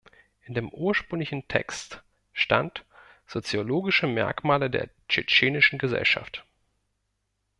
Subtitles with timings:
[0.45, 2.01] In dem ursprünglichen Text
[2.33, 2.85] stand
[3.27, 6.43] "soziologische Merkmale der tschetschenischen Gesellschaft".